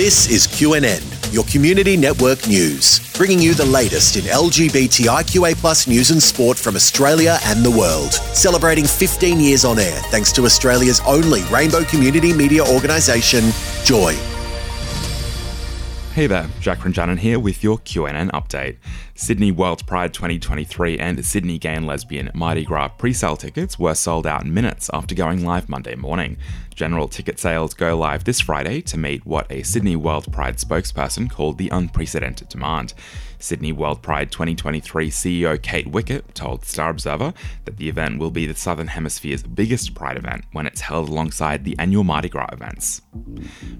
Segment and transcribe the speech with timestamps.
[0.00, 6.10] This is QNN, your community network news, bringing you the latest in LGBTIQA plus news
[6.10, 8.14] and sport from Australia and the world.
[8.14, 13.50] Celebrating 15 years on air thanks to Australia's only rainbow community media organisation,
[13.84, 14.14] Joy.
[16.14, 18.78] Hey there, Jack Ranjanan here with your QNN update.
[19.20, 24.26] Sydney World Pride 2023 and Sydney Gay and Lesbian Mardi Gras pre-sale tickets were sold
[24.26, 26.38] out in minutes after going live Monday morning.
[26.74, 31.30] General ticket sales go live this Friday to meet what a Sydney World Pride spokesperson
[31.30, 32.94] called the unprecedented demand.
[33.38, 37.34] Sydney World Pride 2023 CEO Kate Wickett told Star Observer
[37.66, 41.64] that the event will be the Southern Hemisphere's biggest Pride event when it's held alongside
[41.64, 43.02] the annual Mardi Gras events.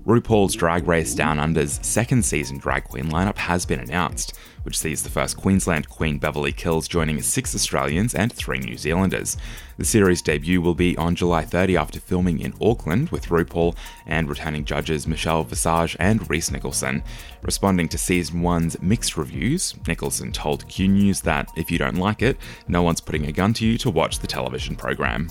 [0.05, 5.03] RuPaul's Drag Race Down Under's second season drag queen lineup has been announced which sees
[5.03, 9.37] the first Queensland Queen Beverly Kills joining six Australians and three New Zealanders.
[9.79, 13.75] The series debut will be on July 30 after filming in Auckland with RuPaul
[14.07, 17.03] and returning judges Michelle Visage and Rhys Nicholson.
[17.43, 22.23] Responding to season one's mixed reviews, Nicholson told Q News that if you don't like
[22.23, 22.37] it,
[22.69, 25.31] no one's putting a gun to you to watch the television program.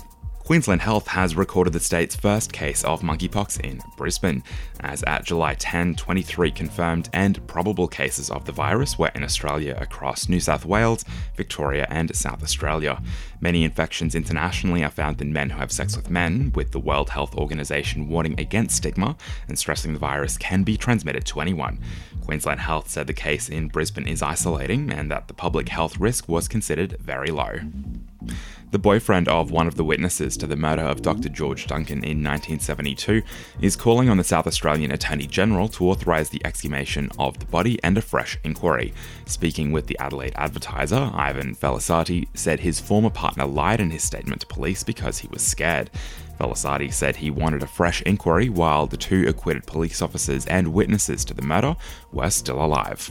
[0.50, 4.42] Queensland Health has recorded the state's first case of monkeypox in Brisbane,
[4.80, 9.78] as at July 10, 23 confirmed and probable cases of the virus were in Australia
[9.80, 11.04] across New South Wales,
[11.36, 13.00] Victoria, and South Australia.
[13.40, 17.10] Many infections internationally are found in men who have sex with men, with the World
[17.10, 21.78] Health Organization warning against stigma and stressing the virus can be transmitted to anyone.
[22.24, 26.28] Queensland Health said the case in Brisbane is isolating and that the public health risk
[26.28, 27.60] was considered very low.
[28.70, 31.28] The boyfriend of one of the witnesses to the murder of Dr.
[31.28, 33.20] George Duncan in 1972
[33.60, 37.80] is calling on the South Australian Attorney General to authorise the exhumation of the body
[37.82, 38.94] and a fresh inquiry.
[39.26, 44.42] Speaking with the Adelaide Advertiser, Ivan Felisati said his former partner lied in his statement
[44.42, 45.90] to police because he was scared.
[46.38, 51.24] Felicati said he wanted a fresh inquiry while the two acquitted police officers and witnesses
[51.24, 51.74] to the murder
[52.12, 53.10] were still alive.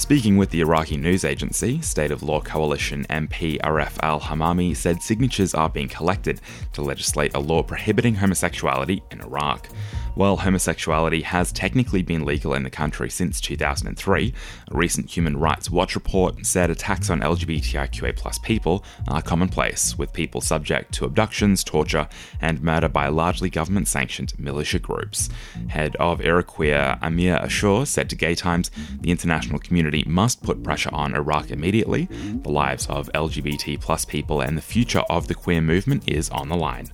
[0.00, 5.02] Speaking with the Iraqi news agency, State of Law Coalition MP Aref al Hamami said
[5.02, 6.40] signatures are being collected
[6.72, 9.68] to legislate a law prohibiting homosexuality in Iraq.
[10.14, 14.34] While homosexuality has technically been legal in the country since 2003,
[14.70, 20.40] a recent Human Rights Watch report said attacks on LGBTIQA people are commonplace, with people
[20.40, 22.08] subject to abductions, torture,
[22.40, 25.28] and murder by largely government sanctioned militia groups.
[25.68, 30.90] Head of IraQueer Amir Ashour said to Gay Times the international community must put pressure
[30.92, 32.06] on Iraq immediately.
[32.42, 36.56] The lives of LGBT people and the future of the queer movement is on the
[36.56, 36.90] line.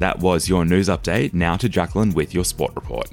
[0.00, 1.34] That was your news update.
[1.34, 3.10] Now to Jacqueline with your sport report.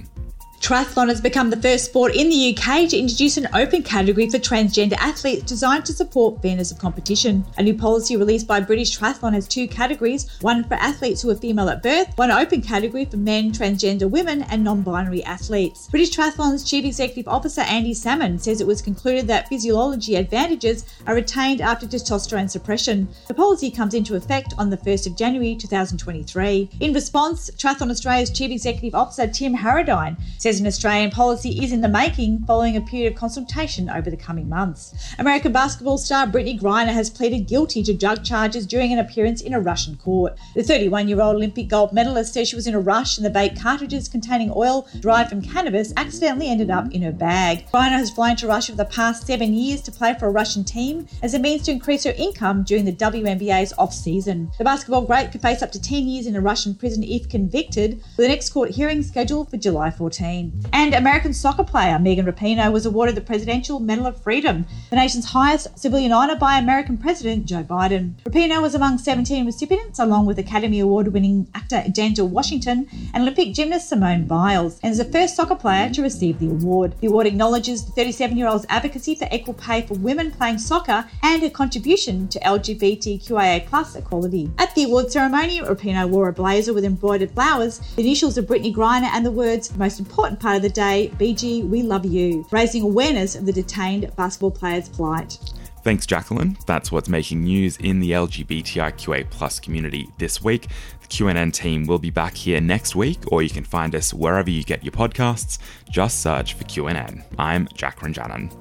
[0.60, 4.38] Triathlon has become the first sport in the UK to introduce an open category for
[4.38, 7.46] transgender athletes designed to support fairness of competition.
[7.58, 11.36] A new policy released by British Triathlon has two categories one for athletes who are
[11.36, 15.88] female at birth, one open category for men, transgender women, and non binary athletes.
[15.90, 21.16] British Triathlon's Chief Executive Officer Andy Salmon says it was concluded that physiology advantages are
[21.16, 23.08] retained after testosterone suppression.
[23.28, 26.72] The policy comes into effect on the 1st of January 2023.
[26.82, 31.82] In response, Triathlon Australia's Chief Executive Officer Tim Harradine says an Australian policy is in
[31.82, 34.96] the making following a period of consultation over the coming months.
[35.20, 39.54] American basketball star Brittney Griner has pleaded guilty to drug charges during an appearance in
[39.54, 40.38] a Russian court.
[40.56, 43.30] The 31 year old Olympic gold medalist says she was in a rush and the
[43.30, 47.66] vape cartridges containing oil derived from cannabis accidentally ended up in her bag.
[47.74, 50.64] Griner has flown to Russia for the past seven years to play for a Russian
[50.64, 54.50] team as a means to increase her income during the WNBA's off season.
[54.58, 57.98] The basketball great could face up to 10 years in a Russian prison if convicted,
[57.98, 60.37] with the next court hearing scheduled for July 14.
[60.74, 65.26] And American soccer player Megan Rapinoe was awarded the Presidential Medal of Freedom, the nation's
[65.26, 68.14] highest civilian honour by American President Joe Biden.
[68.24, 73.54] Rapinoe was among 17 recipients, along with Academy Award winning actor Denzel Washington and Olympic
[73.54, 76.94] gymnast Simone Biles, and is the first soccer player to receive the award.
[77.02, 81.06] The award acknowledges the 37 year old's advocacy for equal pay for women playing soccer
[81.24, 84.52] and her contribution to LGBTQIA equality.
[84.58, 88.74] At the award ceremony, Rapinoe wore a blazer with embroidered flowers, the initials of Brittney
[88.74, 92.46] Griner, and the words, most important important part of the day, BG, we love you,
[92.52, 95.38] raising awareness of the detained basketball player's plight.
[95.84, 96.58] Thanks, Jacqueline.
[96.66, 100.68] That's what's making news in the LGBTIQA plus community this week.
[101.02, 104.50] The QNN team will be back here next week, or you can find us wherever
[104.50, 105.60] you get your podcasts.
[105.90, 107.24] Just search for QNN.
[107.40, 108.52] I'm Jack Ranjanan.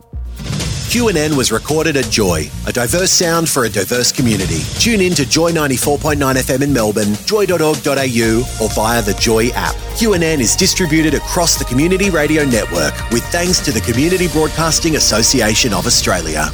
[0.96, 4.60] QNN was recorded at Joy, a diverse sound for a diverse community.
[4.80, 9.74] Tune in to Joy 94.9 FM in Melbourne, joy.org.au, or via the Joy app.
[10.00, 15.74] QNN is distributed across the Community Radio Network with thanks to the Community Broadcasting Association
[15.74, 16.48] of Australia.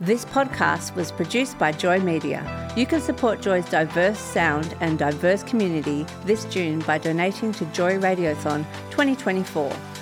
[0.00, 2.72] This podcast was produced by Joy Media.
[2.74, 7.98] You can support Joy's diverse sound and diverse community this June by donating to Joy
[7.98, 9.70] Radiothon 2024.